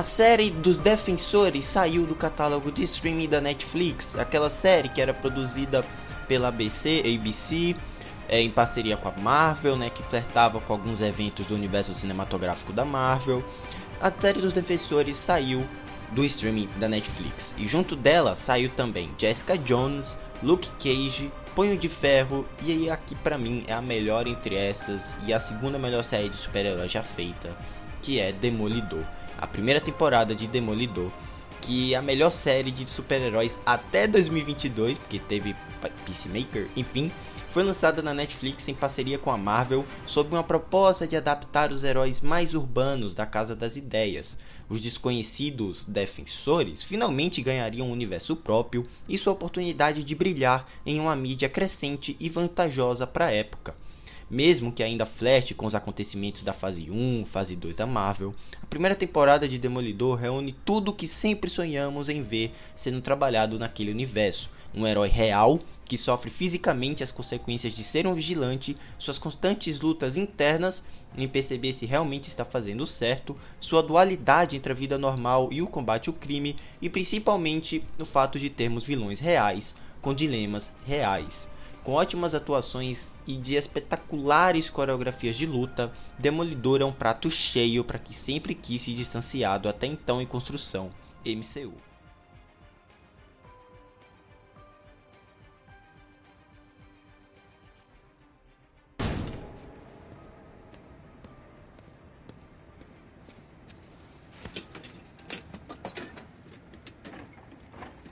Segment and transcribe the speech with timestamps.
[0.00, 5.12] A série dos Defensores saiu do catálogo de streaming da Netflix, aquela série que era
[5.12, 5.84] produzida
[6.26, 7.76] pela ABC, ABC,
[8.26, 12.72] é, em parceria com a Marvel, né, que flertava com alguns eventos do universo cinematográfico
[12.72, 13.44] da Marvel.
[14.00, 15.68] A série dos Defensores saiu
[16.12, 21.90] do streaming da Netflix e junto dela saiu também Jessica Jones, Luke Cage, Punho de
[21.90, 26.02] Ferro e aí aqui para mim é a melhor entre essas e a segunda melhor
[26.02, 27.54] série de super-heróis já feita,
[28.00, 29.04] que é Demolidor.
[29.40, 31.10] A primeira temporada de Demolidor,
[31.60, 35.56] que é a melhor série de super-heróis até 2022, porque teve
[36.04, 37.10] Peacemaker, enfim,
[37.50, 41.84] foi lançada na Netflix em parceria com a Marvel sob uma proposta de adaptar os
[41.84, 44.38] heróis mais urbanos da Casa das Ideias.
[44.68, 51.16] Os desconhecidos defensores finalmente ganhariam um universo próprio e sua oportunidade de brilhar em uma
[51.16, 53.74] mídia crescente e vantajosa para a época.
[54.30, 58.66] Mesmo que ainda flerte com os acontecimentos da fase 1, fase 2 da Marvel, a
[58.66, 63.90] primeira temporada de Demolidor reúne tudo o que sempre sonhamos em ver sendo trabalhado naquele
[63.90, 69.80] universo um herói real que sofre fisicamente as consequências de ser um vigilante, suas constantes
[69.80, 70.84] lutas internas
[71.16, 75.66] em perceber se realmente está fazendo certo, sua dualidade entre a vida normal e o
[75.66, 81.48] combate ao crime e principalmente o fato de termos vilões reais com dilemas reais.
[81.82, 87.98] Com ótimas atuações e de espetaculares coreografias de luta, Demolidor é um prato cheio para
[87.98, 90.90] que sempre quis se distanciar do até então em construção
[91.24, 91.72] MCU.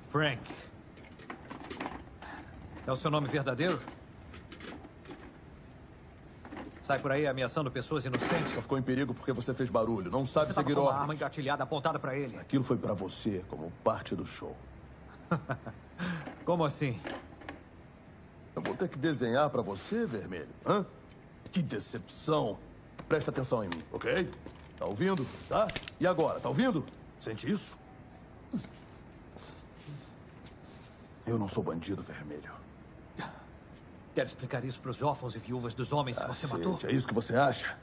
[0.08, 0.57] Frank.
[2.88, 3.78] É o seu nome verdadeiro?
[6.82, 8.54] Sai por aí ameaçando pessoas inocentes.
[8.54, 10.10] Só ficou em perigo porque você fez barulho.
[10.10, 10.94] Não sabe você seguir com ordens.
[10.94, 12.38] uma arma engatilhada apontada para ele.
[12.38, 14.56] Aquilo foi para você, como parte do show.
[16.46, 16.98] Como assim?
[18.56, 20.48] Eu vou ter que desenhar para você, vermelho.
[20.64, 20.86] Hã?
[21.52, 22.58] Que decepção.
[23.06, 24.30] Presta atenção em mim, ok?
[24.78, 25.26] Tá ouvindo?
[25.46, 25.68] Tá?
[26.00, 26.82] E agora, tá ouvindo?
[27.20, 27.78] Sente isso?
[31.26, 32.67] Eu não sou bandido vermelho.
[34.18, 36.76] Quer explicar isso para os órfãos e viúvas dos homens que você matou?
[36.82, 37.76] É isso que você acha?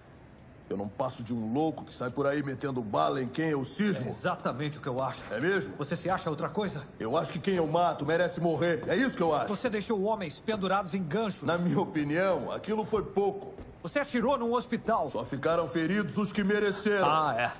[0.70, 3.62] Eu não passo de um louco que sai por aí metendo bala em quem eu
[3.62, 4.06] É cismo.
[4.06, 5.24] exatamente o que eu acho.
[5.34, 5.74] É mesmo?
[5.78, 6.86] Você se acha outra coisa?
[7.00, 8.84] Eu acho que quem eu mato merece morrer.
[8.86, 9.48] É isso que eu acho.
[9.48, 11.44] Você deixou homens pendurados em ganchos.
[11.44, 13.54] Na minha opinião, aquilo foi pouco.
[13.82, 15.10] Você atirou num hospital.
[15.12, 17.08] Só ficaram feridos os que mereceram.
[17.10, 17.52] Ah, é.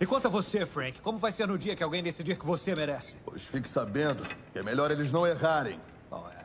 [0.00, 1.00] E quanto a você, Frank?
[1.00, 3.18] Como vai ser no dia que alguém decidir que você merece?
[3.24, 5.80] Pois fique sabendo que é melhor eles não errarem.
[6.12, 6.39] Oh, é.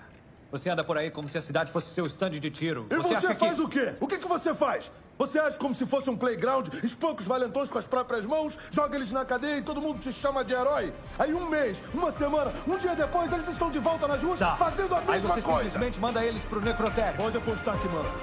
[0.56, 2.88] Você anda por aí como se a cidade fosse seu estande de tiro.
[2.90, 3.62] E você, acha faz que...
[3.62, 3.94] o quê?
[4.00, 4.90] O que, que você faz?
[5.18, 8.96] Você age como se fosse um playground, espanca os valentões com as próprias mãos, joga
[8.96, 10.94] eles na cadeia e todo mundo te chama de herói?
[11.20, 14.56] Aí um mês, uma semana, um dia depois, eles estão de volta nas ruas Tá.
[14.56, 15.64] fazendo a Aí mesma você coisa.
[15.64, 17.18] simplesmente manda eles pro necrotério.
[17.18, 18.14] Pode apostar que manda.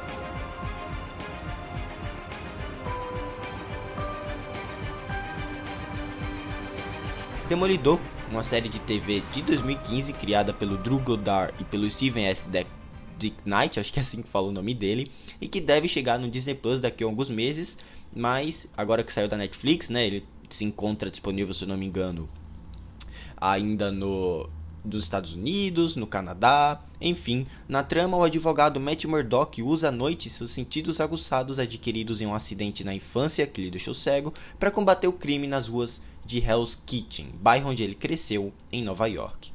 [7.49, 7.99] Demolidor,
[8.33, 12.49] uma série de TV de 2015 criada pelo Drew Goddard e pelo Steven S.
[12.49, 12.69] Deck
[13.19, 16.19] Dick Knight, acho que é assim que fala o nome dele, e que deve chegar
[16.19, 17.77] no Disney Plus daqui a alguns meses,
[18.13, 22.29] mas agora que saiu da Netflix, né, ele se encontra disponível, se não me engano,
[23.37, 24.49] ainda no
[24.85, 30.29] dos Estados Unidos, no Canadá, enfim, na trama o advogado Matt Murdock usa à noite
[30.29, 35.07] seus sentidos aguçados adquiridos em um acidente na infância que lhe deixou cego para combater
[35.07, 39.53] o crime nas ruas de Hell's Kitchen, bairro onde ele cresceu em Nova York.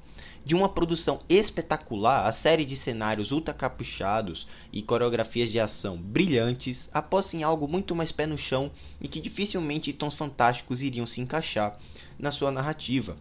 [0.47, 6.89] De uma produção espetacular, a série de cenários ultra caprichados e coreografias de ação brilhantes
[6.93, 8.71] aposta em algo muito mais pé no chão
[9.01, 11.77] e que dificilmente tons fantásticos iriam se encaixar
[12.17, 13.17] na sua narrativa.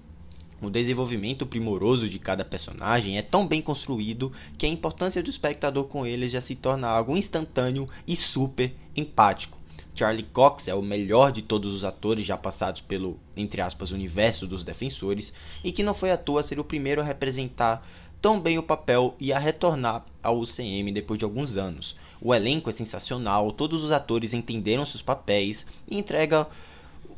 [0.62, 5.84] O desenvolvimento primoroso de cada personagem é tão bem construído que a importância do espectador
[5.84, 9.58] com eles já se torna algo instantâneo e super empático.
[9.96, 14.46] Charlie Cox é o melhor de todos os atores já passados pelo, entre aspas, universo
[14.46, 15.32] dos defensores
[15.64, 17.82] e que não foi à toa ser o primeiro a representar
[18.20, 21.96] tão bem o papel e a retornar ao UCM depois de alguns anos.
[22.20, 26.46] O elenco é sensacional, todos os atores entenderam seus papéis e entrega,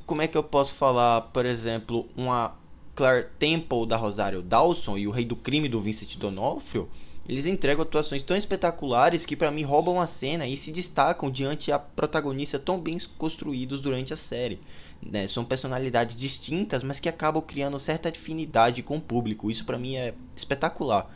[0.07, 2.55] como é que eu posso falar, por exemplo, uma
[2.95, 6.89] Claire Temple da Rosário Dawson e o Rei do Crime do Vincent D'Onofrio,
[7.29, 11.71] eles entregam atuações tão espetaculares que para mim roubam a cena e se destacam diante
[11.71, 14.59] a protagonista tão bem construídos durante a série.
[15.03, 15.27] Né?
[15.27, 19.51] São personalidades distintas, mas que acabam criando certa afinidade com o público.
[19.51, 21.15] Isso para mim é espetacular.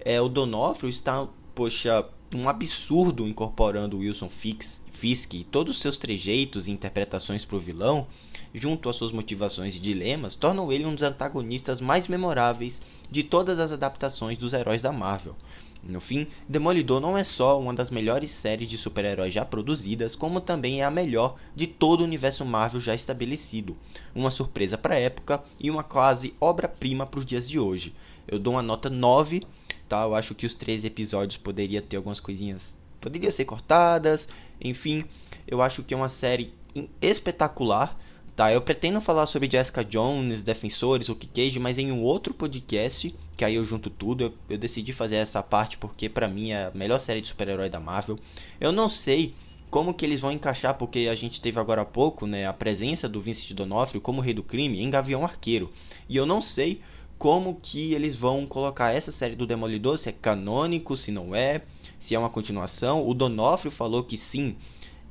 [0.00, 5.98] É, o D'Onofrio está, poxa, um absurdo incorporando Wilson Fix, Fisk e todos os seus
[5.98, 8.06] trejeitos e interpretações para o vilão
[8.54, 13.58] junto às suas motivações e dilemas, tornam ele um dos antagonistas mais memoráveis de todas
[13.58, 15.36] as adaptações dos heróis da Marvel.
[15.82, 20.40] No fim, Demolidor não é só uma das melhores séries de super-heróis já produzidas, como
[20.40, 23.76] também é a melhor de todo o universo Marvel já estabelecido.
[24.14, 27.94] Uma surpresa para a época e uma quase obra-prima para os dias de hoje.
[28.28, 29.42] Eu dou uma nota 9,
[29.88, 30.04] tá?
[30.04, 34.28] Eu acho que os 13 episódios poderia ter algumas coisinhas, poderiam ser cortadas,
[34.60, 35.04] enfim,
[35.48, 36.54] eu acho que é uma série
[37.00, 37.98] espetacular
[38.42, 43.14] Tá, eu pretendo falar sobre Jessica Jones, Defensores, o Cage, mas em um outro podcast,
[43.36, 44.24] que aí eu junto tudo.
[44.24, 47.70] Eu, eu decidi fazer essa parte porque para mim é a melhor série de super-herói
[47.70, 48.18] da Marvel.
[48.60, 49.32] Eu não sei
[49.70, 53.08] como que eles vão encaixar, porque a gente teve agora há pouco, né, a presença
[53.08, 55.70] do Vincent D'Onofrio como rei do crime em Gavião Arqueiro.
[56.08, 56.80] E eu não sei
[57.18, 61.62] como que eles vão colocar essa série do Demolidor, se é canônico, se não é,
[61.96, 63.06] se é uma continuação.
[63.06, 64.56] O D'Onofrio falou que sim,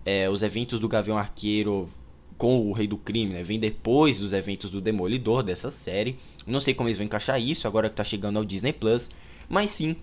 [0.06, 1.88] é, os eventos do Gavião Arqueiro
[2.42, 3.44] com o Rei do Crime, né?
[3.44, 6.18] Vem depois dos eventos do Demolidor dessa série.
[6.48, 9.12] Não sei como eles vão encaixar isso agora que tá chegando ao Disney Plus,
[9.48, 9.96] mas sim,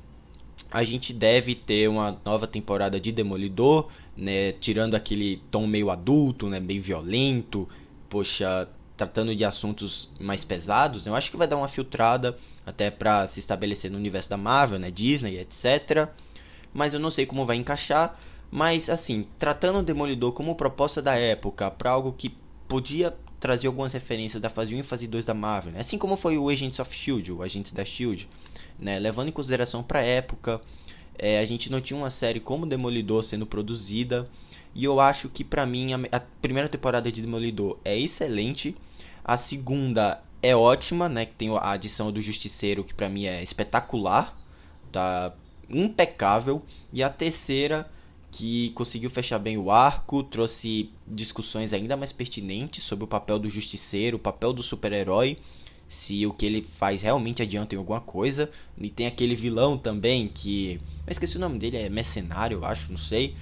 [0.70, 4.52] a gente deve ter uma nova temporada de Demolidor, né?
[4.52, 6.60] Tirando aquele tom meio adulto, né?
[6.60, 7.68] Bem violento,
[8.08, 11.06] poxa, tratando de assuntos mais pesados.
[11.06, 11.10] Né?
[11.10, 14.78] Eu acho que vai dar uma filtrada até para se estabelecer no universo da Marvel,
[14.78, 14.92] né?
[14.92, 16.08] Disney, etc.
[16.72, 18.16] Mas eu não sei como vai encaixar.
[18.50, 22.34] Mas, assim, tratando o Demolidor como proposta da época para algo que
[22.66, 25.80] podia trazer algumas referências da fase 1 e fase 2 da Marvel, né?
[25.80, 28.28] assim como foi o Agents of Shield, o Agentes da Shield,
[28.78, 28.98] né?
[28.98, 30.60] levando em consideração para a época,
[31.18, 34.28] é, a gente não tinha uma série como Demolidor sendo produzida,
[34.74, 38.76] e eu acho que para mim a, a, primeira temporada de Demolidor é excelente,
[39.24, 41.26] a segunda é ótima, né?
[41.26, 44.38] Que tem a adição do Justiceiro que para mim é espetacular,
[44.92, 45.34] tá
[45.68, 46.62] impecável,
[46.92, 47.90] e a terceira
[48.30, 53.50] que conseguiu fechar bem o arco, trouxe discussões ainda mais pertinentes sobre o papel do
[53.50, 55.38] justiceiro, o papel do super-herói,
[55.88, 58.50] se o que ele faz realmente adianta em alguma coisa.
[58.78, 60.80] E tem aquele vilão também que.
[61.06, 63.34] Eu esqueci o nome dele, é Mercenário, eu acho, não sei.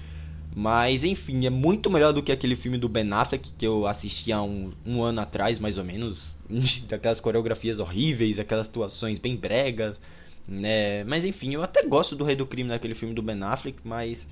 [0.55, 4.31] Mas enfim, é muito melhor do que aquele filme do Ben Affleck que eu assisti
[4.31, 6.37] há um, um ano atrás, mais ou menos.
[6.89, 9.99] Daquelas coreografias horríveis, aquelas atuações bem bregas.
[10.47, 11.03] Né?
[11.03, 14.25] Mas enfim, eu até gosto do Rei do Crime naquele filme do Ben Affleck, mas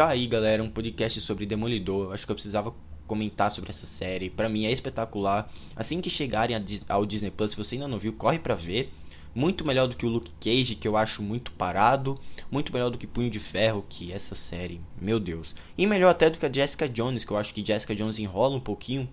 [0.00, 2.14] Tá aí, galera, um podcast sobre Demolidor.
[2.14, 2.74] Acho que eu precisava
[3.06, 4.30] comentar sobre essa série.
[4.30, 5.46] Para mim é espetacular.
[5.76, 6.56] Assim que chegarem
[6.88, 8.90] ao Disney Plus, se você ainda não viu, corre para ver.
[9.34, 12.18] Muito melhor do que o Luke Cage, que eu acho muito parado.
[12.50, 15.54] Muito melhor do que Punho de Ferro, que essa série, meu Deus.
[15.76, 18.56] E melhor até do que a Jessica Jones, que eu acho que Jessica Jones enrola
[18.56, 19.06] um pouquinho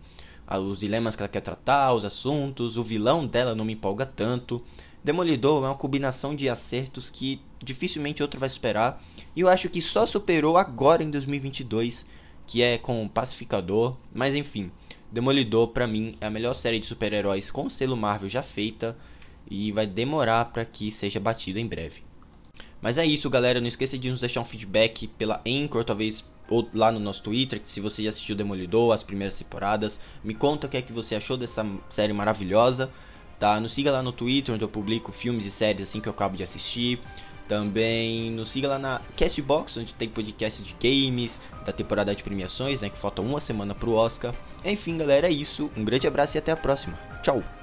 [0.50, 2.78] os dilemas que ela quer tratar, os assuntos.
[2.78, 4.64] O vilão dela não me empolga tanto.
[5.04, 9.02] Demolidor é uma combinação de acertos que dificilmente outro vai superar.
[9.36, 12.06] E eu acho que só superou agora em 2022,
[12.46, 13.96] que é com Pacificador.
[14.14, 14.72] Mas enfim,
[15.12, 18.98] Demolidor para mim é a melhor série de super-heróis com selo Marvel já feita
[19.50, 22.04] e vai demorar para que seja batido em breve.
[22.82, 23.62] Mas é isso, galera.
[23.62, 27.60] Não esqueça de nos deixar um feedback pela Anchor, talvez ou lá no nosso Twitter,
[27.64, 30.00] se você já assistiu Demolidor, as primeiras temporadas.
[30.24, 32.90] Me conta o que é que você achou dessa série maravilhosa
[33.40, 33.60] tá?
[33.60, 36.36] Nos siga lá no Twitter, onde eu publico filmes e séries assim que eu acabo
[36.36, 37.00] de assistir.
[37.48, 42.82] Também nos siga lá na Castbox, onde tem podcast de games, da temporada de premiações,
[42.82, 42.90] né?
[42.90, 44.36] Que falta uma semana pro Oscar.
[44.66, 45.72] Enfim, galera, é isso.
[45.78, 47.00] Um grande abraço e até a próxima.
[47.24, 47.57] Tchau!